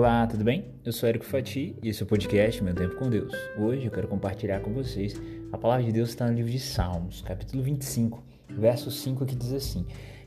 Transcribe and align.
Olá, 0.00 0.26
tudo 0.26 0.42
bem? 0.42 0.64
Eu 0.82 0.94
sou 0.94 1.06
Érico 1.06 1.26
Fati 1.26 1.76
e 1.82 1.90
esse 1.90 2.02
é 2.02 2.04
o 2.06 2.08
podcast 2.08 2.64
Meu 2.64 2.74
Tempo 2.74 2.96
com 2.96 3.10
Deus. 3.10 3.34
Hoje 3.58 3.84
eu 3.84 3.90
quero 3.90 4.08
compartilhar 4.08 4.60
com 4.60 4.72
vocês 4.72 5.14
a 5.52 5.58
palavra 5.58 5.84
de 5.84 5.92
Deus 5.92 6.08
está 6.08 6.26
no 6.26 6.32
livro 6.32 6.50
de 6.50 6.58
Salmos, 6.58 7.20
capítulo 7.20 7.62
25, 7.62 8.24
verso 8.48 8.90
5, 8.90 9.26
que 9.26 9.34
diz 9.34 9.52
assim: 9.52 9.84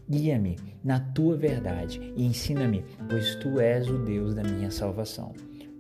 Guia-me 0.08 0.60
na 0.84 1.00
tua 1.00 1.36
verdade 1.36 2.14
e 2.16 2.24
ensina-me, 2.24 2.86
pois 3.10 3.34
tu 3.38 3.60
és 3.60 3.90
o 3.90 3.98
Deus 3.98 4.36
da 4.36 4.44
minha 4.44 4.70
salvação. 4.70 5.34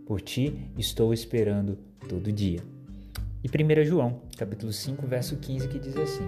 Por 0.08 0.22
ti 0.22 0.72
estou 0.76 1.14
esperando 1.14 1.78
todo 2.10 2.32
dia. 2.32 2.62
E 3.44 3.48
1 3.48 3.86
João, 3.86 4.22
capítulo 4.36 4.74
5, 4.74 5.06
verso 5.06 5.38
15, 5.38 5.68
que 5.68 5.78
diz 5.78 5.96
assim: 5.98 6.26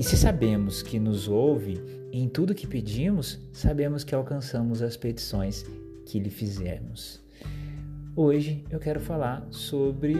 E 0.00 0.02
se 0.02 0.16
sabemos 0.16 0.82
que 0.82 0.98
nos 0.98 1.28
ouve 1.28 1.80
em 2.10 2.28
tudo 2.28 2.56
que 2.56 2.66
pedimos, 2.66 3.38
sabemos 3.52 4.02
que 4.02 4.16
alcançamos 4.16 4.82
as 4.82 4.96
petições 4.96 5.64
que 6.10 6.18
lhe 6.18 6.28
fizermos. 6.30 7.22
Hoje 8.16 8.64
eu 8.68 8.80
quero 8.80 8.98
falar 8.98 9.46
sobre 9.52 10.16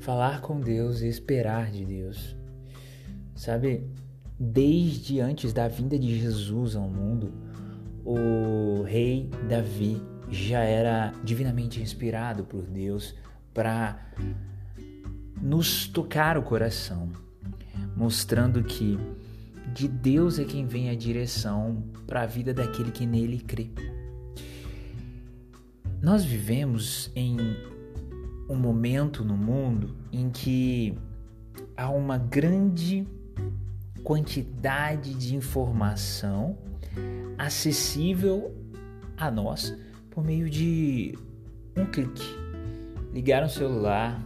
falar 0.00 0.40
com 0.40 0.60
Deus 0.60 1.02
e 1.02 1.06
esperar 1.06 1.70
de 1.70 1.84
Deus. 1.84 2.36
Sabe, 3.36 3.86
desde 4.38 5.20
antes 5.20 5.52
da 5.52 5.68
vinda 5.68 5.96
de 5.96 6.18
Jesus 6.18 6.74
ao 6.74 6.88
mundo, 6.88 7.32
o 8.04 8.82
rei 8.82 9.30
Davi 9.48 10.02
já 10.28 10.60
era 10.60 11.12
divinamente 11.22 11.80
inspirado 11.80 12.42
por 12.42 12.62
Deus 12.62 13.14
para 13.54 14.04
nos 15.40 15.86
tocar 15.86 16.36
o 16.36 16.42
coração, 16.42 17.08
mostrando 17.96 18.64
que 18.64 18.98
de 19.72 19.86
Deus 19.86 20.40
é 20.40 20.44
quem 20.44 20.66
vem 20.66 20.90
a 20.90 20.94
direção 20.96 21.84
para 22.04 22.22
a 22.22 22.26
vida 22.26 22.52
daquele 22.52 22.90
que 22.90 23.06
nele 23.06 23.38
crê. 23.38 23.70
Nós 26.02 26.24
vivemos 26.24 27.12
em 27.14 27.36
um 28.48 28.56
momento 28.56 29.22
no 29.22 29.36
mundo 29.36 29.94
em 30.10 30.30
que 30.30 30.96
há 31.76 31.90
uma 31.90 32.16
grande 32.16 33.06
quantidade 34.02 35.12
de 35.12 35.36
informação 35.36 36.56
acessível 37.36 38.54
a 39.14 39.30
nós 39.30 39.76
por 40.10 40.24
meio 40.24 40.48
de 40.48 41.18
um 41.76 41.84
clique. 41.84 42.34
Ligar 43.12 43.44
um 43.44 43.48
celular, 43.48 44.22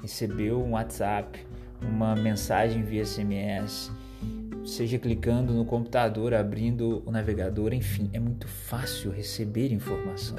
recebeu 0.00 0.62
um 0.62 0.70
WhatsApp, 0.72 1.44
uma 1.82 2.14
mensagem 2.14 2.84
via 2.84 3.04
SMS, 3.04 3.90
seja 4.66 4.98
clicando 4.98 5.54
no 5.54 5.64
computador, 5.64 6.34
abrindo 6.34 7.02
o 7.06 7.10
navegador, 7.10 7.72
enfim, 7.72 8.10
é 8.12 8.18
muito 8.18 8.48
fácil 8.48 9.12
receber 9.12 9.72
informação. 9.72 10.36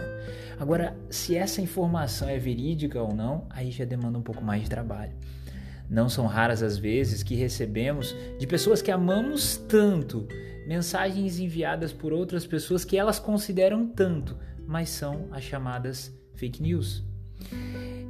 Agora, 0.59 0.97
se 1.09 1.35
essa 1.35 1.61
informação 1.61 2.27
é 2.27 2.37
verídica 2.37 3.01
ou 3.01 3.15
não, 3.15 3.47
aí 3.49 3.71
já 3.71 3.85
demanda 3.85 4.19
um 4.19 4.21
pouco 4.21 4.43
mais 4.43 4.63
de 4.63 4.69
trabalho. 4.69 5.13
Não 5.89 6.09
são 6.09 6.27
raras 6.27 6.61
as 6.61 6.77
vezes 6.77 7.23
que 7.23 7.35
recebemos 7.35 8.13
de 8.37 8.45
pessoas 8.45 8.81
que 8.81 8.91
amamos 8.91 9.55
tanto 9.55 10.27
mensagens 10.67 11.39
enviadas 11.39 11.93
por 11.93 12.11
outras 12.11 12.45
pessoas 12.45 12.83
que 12.83 12.97
elas 12.97 13.19
consideram 13.19 13.87
tanto, 13.87 14.37
mas 14.67 14.89
são 14.89 15.29
as 15.31 15.43
chamadas 15.43 16.13
fake 16.35 16.61
news. 16.61 17.05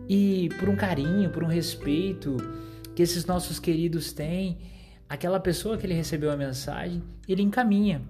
E 0.10 0.50
por 0.58 0.68
um 0.68 0.76
carinho, 0.76 1.30
por 1.30 1.44
um 1.44 1.48
respeito 1.48 2.38
que 2.96 3.04
esses 3.04 3.28
nossos 3.28 3.60
queridos 3.60 4.12
têm, 4.12 4.58
aquela 5.10 5.40
pessoa 5.40 5.78
que 5.78 5.86
ele 5.86 5.94
recebeu 5.94 6.32
a 6.32 6.38
mensagem, 6.38 7.02
ele 7.28 7.42
encaminha, 7.42 8.02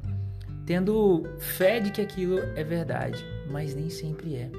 tendo 0.66 1.24
fé 1.40 1.80
de 1.80 1.92
que 1.92 2.02
aquilo 2.02 2.40
é 2.56 2.64
verdade, 2.64 3.24
mas 3.50 3.76
nem 3.76 3.90
sempre 3.90 4.36
é. 4.36 4.52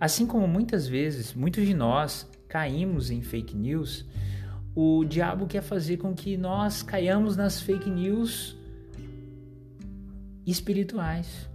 Assim 0.00 0.26
como 0.26 0.46
muitas 0.46 0.86
vezes, 0.86 1.34
muitos 1.34 1.66
de 1.66 1.74
nós 1.74 2.28
caímos 2.48 3.10
em 3.10 3.20
fake 3.20 3.56
news, 3.56 4.06
o 4.74 5.04
diabo 5.04 5.46
quer 5.46 5.62
fazer 5.62 5.96
com 5.96 6.14
que 6.14 6.36
nós 6.36 6.82
caiamos 6.82 7.36
nas 7.36 7.60
fake 7.60 7.90
news 7.90 8.56
espirituais. 10.46 11.50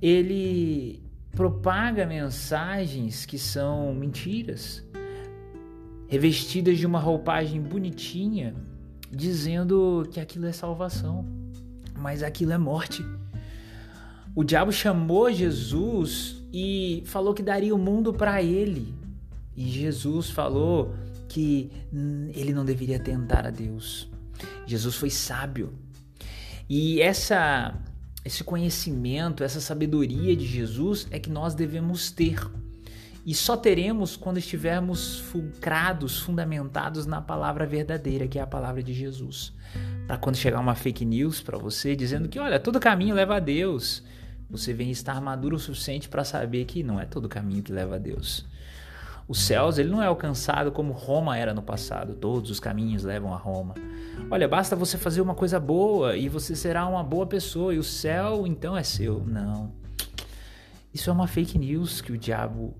Ele 0.00 1.02
propaga 1.32 2.06
mensagens 2.06 3.26
que 3.26 3.38
são 3.38 3.92
mentiras, 3.92 4.84
revestidas 6.06 6.78
de 6.78 6.86
uma 6.86 7.00
roupagem 7.00 7.60
bonitinha, 7.60 8.54
dizendo 9.10 10.08
que 10.10 10.20
aquilo 10.20 10.46
é 10.46 10.52
salvação, 10.52 11.24
mas 11.96 12.22
aquilo 12.22 12.52
é 12.52 12.58
morte. 12.58 13.04
O 14.34 14.44
diabo 14.44 14.70
chamou 14.70 15.32
Jesus 15.32 16.36
e 16.52 17.02
falou 17.06 17.34
que 17.34 17.42
daria 17.42 17.74
o 17.74 17.78
mundo 17.78 18.12
para 18.12 18.42
ele. 18.42 18.94
E 19.56 19.68
Jesus 19.68 20.30
falou 20.30 20.94
que 21.28 21.70
ele 22.34 22.52
não 22.52 22.64
deveria 22.64 22.98
tentar 22.98 23.46
a 23.46 23.50
Deus. 23.50 24.08
Jesus 24.66 24.94
foi 24.94 25.10
sábio. 25.10 25.72
E 26.68 27.00
essa 27.00 27.74
esse 28.24 28.44
conhecimento, 28.44 29.42
essa 29.42 29.60
sabedoria 29.60 30.36
de 30.36 30.46
Jesus 30.46 31.06
é 31.10 31.18
que 31.18 31.30
nós 31.30 31.54
devemos 31.54 32.10
ter. 32.10 32.38
E 33.28 33.34
só 33.34 33.58
teremos 33.58 34.16
quando 34.16 34.38
estivermos 34.38 35.18
fulcrados, 35.18 36.18
fundamentados 36.18 37.04
na 37.04 37.20
palavra 37.20 37.66
verdadeira, 37.66 38.26
que 38.26 38.38
é 38.38 38.42
a 38.42 38.46
palavra 38.46 38.82
de 38.82 38.94
Jesus. 38.94 39.52
Para 40.06 40.16
quando 40.16 40.36
chegar 40.36 40.58
uma 40.60 40.74
fake 40.74 41.04
news 41.04 41.42
para 41.42 41.58
você 41.58 41.94
dizendo 41.94 42.26
que, 42.26 42.38
olha, 42.38 42.58
todo 42.58 42.80
caminho 42.80 43.14
leva 43.14 43.36
a 43.36 43.38
Deus, 43.38 44.02
você 44.48 44.72
vem 44.72 44.90
estar 44.90 45.20
maduro 45.20 45.56
o 45.56 45.58
suficiente 45.58 46.08
para 46.08 46.24
saber 46.24 46.64
que 46.64 46.82
não 46.82 46.98
é 46.98 47.04
todo 47.04 47.28
caminho 47.28 47.62
que 47.62 47.70
leva 47.70 47.96
a 47.96 47.98
Deus. 47.98 48.46
Os 49.28 49.42
céus, 49.42 49.76
ele 49.76 49.90
não 49.90 50.02
é 50.02 50.06
alcançado 50.06 50.72
como 50.72 50.94
Roma 50.94 51.36
era 51.36 51.52
no 51.52 51.60
passado. 51.60 52.14
Todos 52.14 52.50
os 52.50 52.58
caminhos 52.58 53.04
levam 53.04 53.34
a 53.34 53.36
Roma. 53.36 53.74
Olha, 54.30 54.48
basta 54.48 54.74
você 54.74 54.96
fazer 54.96 55.20
uma 55.20 55.34
coisa 55.34 55.60
boa 55.60 56.16
e 56.16 56.30
você 56.30 56.56
será 56.56 56.86
uma 56.86 57.04
boa 57.04 57.26
pessoa 57.26 57.74
e 57.74 57.78
o 57.78 57.84
céu 57.84 58.46
então 58.46 58.74
é 58.74 58.82
seu. 58.82 59.22
Não. 59.22 59.70
Isso 60.94 61.10
é 61.10 61.12
uma 61.12 61.26
fake 61.26 61.58
news 61.58 62.00
que 62.00 62.10
o 62.10 62.16
diabo 62.16 62.74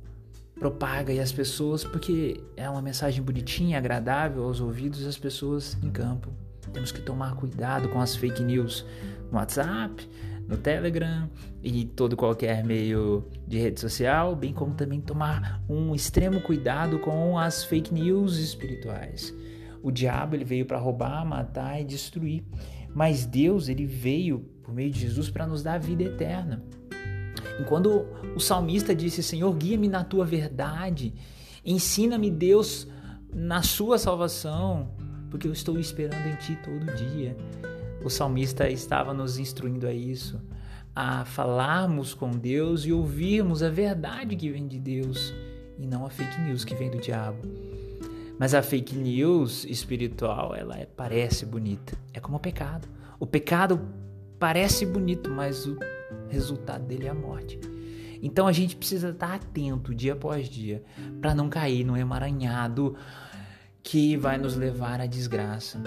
propaga 0.58 1.12
e 1.12 1.20
as 1.20 1.32
pessoas, 1.32 1.84
porque 1.84 2.41
é 2.56 2.69
uma 2.69 2.82
mensagem 2.82 3.22
bonitinha, 3.22 3.78
agradável 3.78 4.44
aos 4.44 4.60
ouvidos 4.60 5.04
das 5.04 5.16
pessoas 5.16 5.76
em 5.82 5.91
campo. 5.91 6.32
Temos 6.72 6.92
que 6.92 7.00
tomar 7.00 7.34
cuidado 7.34 7.88
com 7.88 8.00
as 8.00 8.14
fake 8.16 8.42
news 8.42 8.84
no 9.30 9.38
WhatsApp, 9.38 10.08
no 10.47 10.56
Telegram 10.56 11.30
e 11.62 11.84
todo 11.84 12.16
qualquer 12.16 12.64
meio 12.64 13.26
de 13.47 13.58
rede 13.58 13.80
social, 13.80 14.34
bem 14.34 14.52
como 14.52 14.74
também 14.74 15.00
tomar 15.00 15.62
um 15.68 15.94
extremo 15.94 16.41
cuidado 16.41 16.98
com 16.98 17.38
as 17.38 17.64
fake 17.64 17.92
news 17.92 18.38
espirituais. 18.38 19.34
O 19.82 19.91
diabo 19.91 20.34
ele 20.34 20.44
veio 20.44 20.66
para 20.66 20.78
roubar, 20.78 21.24
matar 21.24 21.80
e 21.80 21.84
destruir, 21.84 22.44
mas 22.94 23.24
Deus 23.24 23.68
ele 23.68 23.86
veio 23.86 24.41
por 24.62 24.74
meio 24.74 24.91
de 24.91 25.00
Jesus 25.00 25.30
para 25.30 25.47
nos 25.47 25.62
dar 25.62 25.78
vida 25.78 26.02
eterna. 26.02 26.62
Enquanto 27.60 28.06
o 28.34 28.41
salmista 28.41 28.94
disse: 28.94 29.22
Senhor, 29.22 29.53
guia-me 29.54 29.88
na 29.88 30.04
tua 30.04 30.25
verdade, 30.25 31.15
ensina-me, 31.65 32.31
Deus, 32.31 32.87
na 33.32 33.62
sua 33.62 33.99
salvação, 33.99 34.91
porque 35.31 35.47
eu 35.47 35.53
estou 35.53 35.78
esperando 35.78 36.27
em 36.27 36.37
ti 36.37 36.59
todo 36.62 36.94
dia. 36.97 37.37
O 38.04 38.09
salmista 38.09 38.69
estava 38.71 39.12
nos 39.12 39.38
instruindo 39.38 39.87
a 39.87 39.93
isso, 39.93 40.41
a 40.94 41.25
falarmos 41.25 42.15
com 42.15 42.31
Deus 42.31 42.84
e 42.84 42.93
ouvirmos 42.93 43.62
a 43.62 43.69
verdade 43.69 44.37
que 44.37 44.50
vem 44.50 44.66
de 44.66 44.78
Deus 44.78 45.34
e 45.78 45.87
não 45.87 46.06
a 46.06 46.10
fake 46.10 46.41
news 46.41 46.65
que 46.65 46.75
vem 46.75 46.91
do 46.91 46.98
diabo. 46.98 47.38
Mas 48.38 48.54
a 48.54 48.62
fake 48.62 48.97
news 48.97 49.65
espiritual, 49.65 50.54
ela 50.54 50.77
é, 50.77 50.86
parece 50.86 51.45
bonita. 51.45 51.98
É 52.12 52.21
como 52.21 52.36
o 52.36 52.41
pecado. 52.41 52.89
O 53.18 53.27
pecado 53.27 53.80
parece 54.39 54.86
bonito, 54.86 55.28
mas 55.28 55.66
o 55.66 55.77
resultado 56.28 56.84
dele 56.84 57.07
é 57.07 57.10
a 57.10 57.15
morte. 57.15 57.59
Então 58.22 58.47
a 58.47 58.53
gente 58.53 58.77
precisa 58.77 59.10
estar 59.10 59.34
atento 59.34 59.95
dia 59.95 60.13
após 60.13 60.48
dia 60.48 60.83
para 61.21 61.34
não 61.34 61.48
cair 61.48 61.84
no 61.84 61.97
emaranhado 61.97 62.97
que 63.83 64.16
vai 64.16 64.36
nos 64.36 64.57
levar 64.57 65.01
à 65.01 65.07
desgraça. 65.07 65.80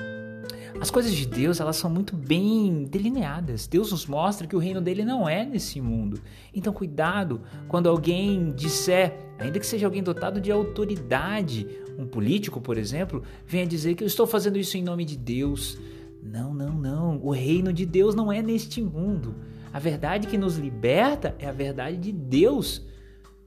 As 0.79 0.89
coisas 0.89 1.13
de 1.13 1.27
Deus, 1.27 1.59
elas 1.59 1.75
são 1.75 1.89
muito 1.89 2.15
bem 2.15 2.85
delineadas. 2.85 3.67
Deus 3.67 3.91
nos 3.91 4.07
mostra 4.07 4.47
que 4.47 4.55
o 4.55 4.59
reino 4.59 4.81
dele 4.81 5.05
não 5.05 5.29
é 5.29 5.45
nesse 5.45 5.79
mundo. 5.79 6.19
Então 6.53 6.73
cuidado 6.73 7.41
quando 7.67 7.87
alguém 7.87 8.51
disser, 8.53 9.13
ainda 9.37 9.59
que 9.59 9.67
seja 9.67 9.85
alguém 9.85 10.01
dotado 10.01 10.41
de 10.41 10.51
autoridade, 10.51 11.67
um 11.97 12.07
político, 12.07 12.59
por 12.59 12.77
exemplo, 12.77 13.21
venha 13.45 13.67
dizer 13.67 13.93
que 13.93 14.03
eu 14.03 14.07
estou 14.07 14.25
fazendo 14.25 14.57
isso 14.57 14.77
em 14.77 14.83
nome 14.83 15.05
de 15.05 15.17
Deus. 15.17 15.77
Não, 16.23 16.53
não, 16.53 16.73
não. 16.73 17.19
O 17.21 17.31
reino 17.31 17.71
de 17.71 17.85
Deus 17.85 18.15
não 18.15 18.31
é 18.31 18.41
neste 18.41 18.81
mundo. 18.81 19.35
A 19.73 19.79
verdade 19.79 20.27
que 20.27 20.37
nos 20.37 20.57
liberta 20.57 21.35
é 21.39 21.47
a 21.47 21.51
verdade 21.51 21.97
de 21.97 22.11
Deus, 22.11 22.85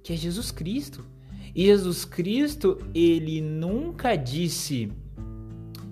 que 0.03 0.13
é 0.13 0.17
Jesus 0.17 0.51
Cristo. 0.51 1.05
E 1.55 1.67
Jesus 1.67 2.05
Cristo, 2.05 2.79
ele 2.95 3.41
nunca 3.41 4.17
disse 4.17 4.91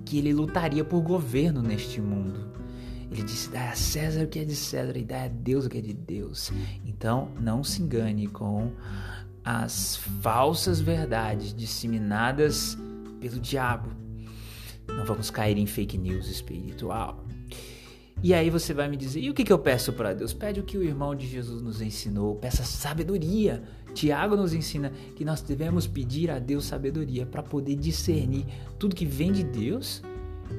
que 0.05 0.19
ele 0.19 0.33
lutaria 0.33 0.85
por 0.85 1.01
governo 1.01 1.63
neste 1.63 2.01
mundo. 2.01 2.53
Ele 3.11 3.23
disse: 3.23 3.51
dá 3.51 3.71
a 3.71 3.75
César 3.75 4.25
o 4.25 4.27
que 4.27 4.39
é 4.39 4.45
de 4.45 4.57
César 4.57 4.97
e 4.97 5.05
dá 5.05 5.25
a 5.25 5.29
Deus 5.29 5.67
o 5.67 5.69
que 5.69 5.79
é 5.79 5.83
de 5.83 5.93
Deus. 5.93 6.51
Então, 6.85 7.29
não 7.39 7.63
se 7.63 7.83
engane 7.83 8.27
com 8.27 8.73
as 9.45 9.97
falsas 10.21 10.81
verdades 10.81 11.55
disseminadas 11.55 12.77
pelo 13.21 13.39
diabo. 13.39 13.91
Não 14.89 15.05
vamos 15.05 15.31
cair 15.31 15.59
em 15.59 15.67
fake 15.67 15.99
news 15.99 16.29
espiritual. 16.29 17.25
E 18.23 18.33
aí 18.33 18.51
você 18.51 18.73
vai 18.73 18.89
me 18.89 18.97
dizer: 18.97 19.21
e 19.21 19.31
o 19.31 19.35
que, 19.35 19.45
que 19.45 19.53
eu 19.53 19.59
peço 19.59 19.93
para 19.93 20.15
Deus? 20.15 20.33
Pede 20.33 20.61
o 20.61 20.63
que 20.63 20.79
o 20.79 20.83
irmão 20.83 21.15
de 21.15 21.27
Jesus 21.27 21.61
nos 21.61 21.83
ensinou, 21.83 22.37
peça 22.37 22.63
sabedoria. 22.63 23.63
Tiago 23.93 24.37
nos 24.37 24.55
ensina 24.55 24.91
que 25.17 25.25
nós 25.25 25.43
devemos 25.43 25.87
pedir 25.87 26.31
a 26.31 26.39
Deus 26.39 26.65
sabedoria 26.65 27.27
para 27.27 27.43
poder 27.43 27.77
discernir 27.77 28.47
tudo 28.79 28.95
que 28.95 29.05
vem 29.05 29.33
de 29.33 29.43
Deus 29.43 30.03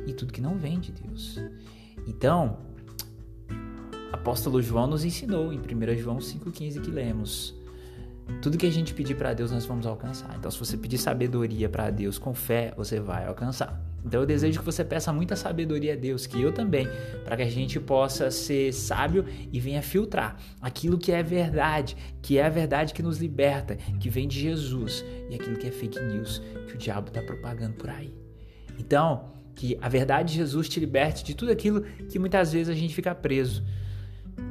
e 0.05 0.13
tudo 0.13 0.33
que 0.33 0.41
não 0.41 0.57
vem 0.57 0.79
de 0.79 0.91
Deus. 0.91 1.39
Então, 2.05 2.57
apóstolo 4.11 4.61
João 4.61 4.85
nos 4.85 5.03
ensinou 5.03 5.51
em 5.51 5.57
1 5.57 5.97
João 5.97 6.17
5,15 6.17 6.81
que 6.81 6.91
lemos. 6.91 7.55
Tudo 8.41 8.57
que 8.57 8.65
a 8.65 8.71
gente 8.71 8.93
pedir 8.93 9.15
para 9.15 9.33
Deus, 9.33 9.51
nós 9.51 9.65
vamos 9.65 9.85
alcançar. 9.85 10.35
Então, 10.37 10.49
se 10.51 10.59
você 10.59 10.77
pedir 10.77 10.97
sabedoria 10.97 11.67
para 11.67 11.89
Deus 11.89 12.17
com 12.17 12.33
fé, 12.33 12.73
você 12.77 12.99
vai 12.99 13.25
alcançar. 13.25 13.92
Então, 14.05 14.21
eu 14.21 14.25
desejo 14.25 14.59
que 14.59 14.65
você 14.65 14.83
peça 14.83 15.13
muita 15.13 15.35
sabedoria 15.35 15.93
a 15.93 15.95
Deus, 15.95 16.25
que 16.25 16.41
eu 16.41 16.51
também, 16.51 16.87
para 17.23 17.37
que 17.37 17.43
a 17.43 17.49
gente 17.49 17.79
possa 17.79 18.29
ser 18.29 18.73
sábio 18.73 19.25
e 19.51 19.59
venha 19.59 19.81
filtrar 19.81 20.37
aquilo 20.61 20.97
que 20.97 21.11
é 21.11 21.23
verdade, 21.23 21.95
que 22.21 22.37
é 22.37 22.45
a 22.45 22.49
verdade 22.49 22.93
que 22.93 23.01
nos 23.01 23.17
liberta, 23.17 23.75
que 23.99 24.09
vem 24.09 24.27
de 24.27 24.39
Jesus, 24.39 25.03
e 25.29 25.35
aquilo 25.35 25.57
que 25.57 25.67
é 25.67 25.71
fake 25.71 25.99
news, 26.01 26.41
que 26.67 26.75
o 26.75 26.77
diabo 26.77 27.07
está 27.07 27.21
propagando 27.21 27.75
por 27.75 27.89
aí. 27.89 28.13
Então, 28.77 29.31
que 29.55 29.77
a 29.81 29.87
verdade 29.87 30.33
de 30.33 30.39
Jesus 30.39 30.67
te 30.67 30.79
liberte 30.79 31.23
de 31.23 31.35
tudo 31.35 31.51
aquilo 31.51 31.83
que 32.09 32.19
muitas 32.19 32.51
vezes 32.51 32.69
a 32.69 32.73
gente 32.73 32.93
fica 32.93 33.13
preso 33.13 33.63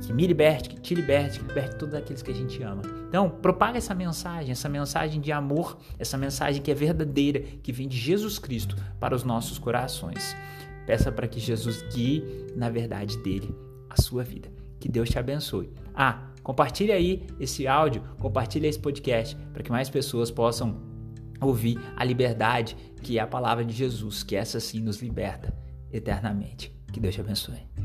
que 0.00 0.12
me 0.12 0.26
liberte, 0.26 0.68
que 0.68 0.80
te 0.80 0.94
liberte, 0.94 1.38
que 1.40 1.46
liberte 1.46 1.76
todos 1.76 1.94
aqueles 1.94 2.22
que 2.22 2.30
a 2.30 2.34
gente 2.34 2.62
ama. 2.62 3.01
Então, 3.12 3.28
propaga 3.28 3.76
essa 3.76 3.94
mensagem, 3.94 4.52
essa 4.52 4.70
mensagem 4.70 5.20
de 5.20 5.30
amor, 5.30 5.76
essa 5.98 6.16
mensagem 6.16 6.62
que 6.62 6.70
é 6.70 6.74
verdadeira, 6.74 7.40
que 7.62 7.70
vem 7.70 7.86
de 7.86 7.98
Jesus 7.98 8.38
Cristo 8.38 8.74
para 8.98 9.14
os 9.14 9.22
nossos 9.22 9.58
corações. 9.58 10.34
Peça 10.86 11.12
para 11.12 11.28
que 11.28 11.38
Jesus 11.38 11.82
guie 11.94 12.24
na 12.56 12.70
verdade 12.70 13.18
dele 13.18 13.54
a 13.90 14.00
sua 14.00 14.24
vida. 14.24 14.48
Que 14.80 14.88
Deus 14.88 15.10
te 15.10 15.18
abençoe. 15.18 15.70
Ah, 15.94 16.30
compartilhe 16.42 16.90
aí 16.90 17.26
esse 17.38 17.68
áudio, 17.68 18.02
compartilhe 18.18 18.66
esse 18.66 18.78
podcast 18.78 19.36
para 19.52 19.62
que 19.62 19.70
mais 19.70 19.90
pessoas 19.90 20.30
possam 20.30 20.80
ouvir 21.38 21.78
a 21.94 22.02
liberdade 22.04 22.74
que 23.02 23.18
é 23.18 23.20
a 23.20 23.26
palavra 23.26 23.62
de 23.62 23.74
Jesus, 23.74 24.22
que 24.22 24.36
essa 24.36 24.58
sim 24.58 24.80
nos 24.80 25.02
liberta 25.02 25.54
eternamente. 25.92 26.74
Que 26.90 26.98
Deus 26.98 27.14
te 27.14 27.20
abençoe. 27.20 27.81